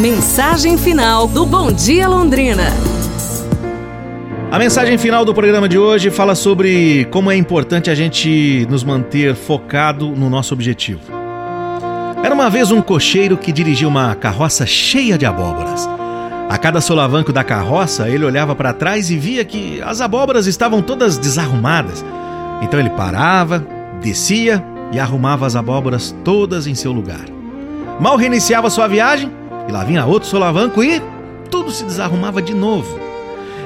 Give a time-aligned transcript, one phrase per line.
[0.00, 2.72] Mensagem final do Bom Dia Londrina.
[4.50, 8.82] A mensagem final do programa de hoje fala sobre como é importante a gente nos
[8.82, 11.02] manter focado no nosso objetivo.
[12.24, 15.86] Era uma vez um cocheiro que dirigia uma carroça cheia de abóboras.
[16.48, 20.80] A cada solavanco da carroça, ele olhava para trás e via que as abóboras estavam
[20.80, 22.02] todas desarrumadas.
[22.62, 23.62] Então ele parava,
[24.00, 27.26] descia e arrumava as abóboras todas em seu lugar.
[28.00, 29.30] Mal reiniciava sua viagem,
[29.68, 31.02] e lá vinha outro solavanco e
[31.50, 32.98] tudo se desarrumava de novo.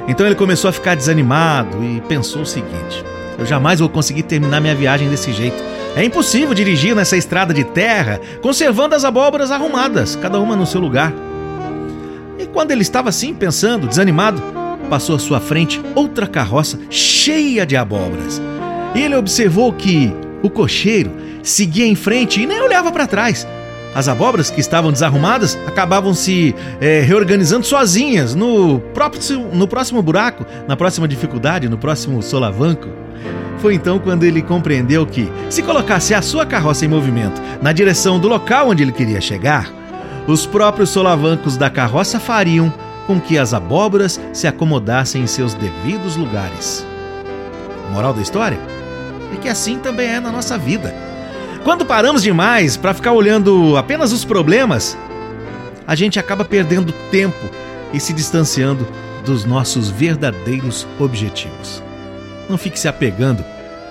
[0.07, 3.05] Então ele começou a ficar desanimado e pensou o seguinte:
[3.39, 5.63] eu jamais vou conseguir terminar minha viagem desse jeito.
[5.97, 10.81] É impossível dirigir nessa estrada de terra conservando as abóboras arrumadas, cada uma no seu
[10.81, 11.13] lugar.
[12.39, 14.43] E quando ele estava assim, pensando, desanimado,
[14.91, 18.41] passou à sua frente outra carroça cheia de abóboras.
[18.95, 21.11] E ele observou que o cocheiro
[21.43, 23.47] seguia em frente e nem olhava para trás.
[23.95, 29.21] As abóboras que estavam desarrumadas acabavam se é, reorganizando sozinhas no, próprio,
[29.53, 32.89] no próximo buraco, na próxima dificuldade, no próximo solavanco.
[33.59, 38.19] Foi então quando ele compreendeu que, se colocasse a sua carroça em movimento na direção
[38.19, 39.73] do local onde ele queria chegar,
[40.27, 42.73] os próprios solavancos da carroça fariam
[43.07, 46.85] com que as abóboras se acomodassem em seus devidos lugares.
[47.93, 48.59] moral da história
[49.33, 51.14] é que assim também é na nossa vida.
[51.65, 54.99] Quando paramos demais para ficar olhando apenas os problemas,
[55.87, 57.49] a gente acaba perdendo tempo
[57.91, 58.87] e se distanciando
[59.25, 61.83] dos nossos verdadeiros objetivos.
[62.51, 63.43] Não fique se apegando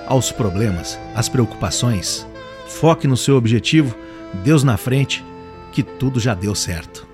[0.08, 2.28] aos problemas, às preocupações.
[2.68, 3.96] Foque no seu objetivo,
[4.44, 5.26] Deus na frente,
[5.72, 7.08] que tudo já deu certo.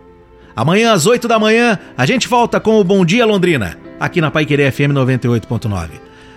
[0.54, 4.30] Amanhã às 8 da manhã, a gente volta com o Bom Dia Londrina, aqui na
[4.30, 5.92] Paiquerê FM 98.9.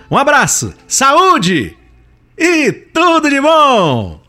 [0.09, 1.82] Um abraço, saúde!
[2.37, 4.22] E tudo de bom!